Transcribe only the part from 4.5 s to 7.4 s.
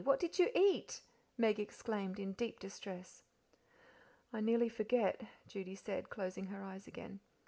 forget," Judy said; closing her eyes again.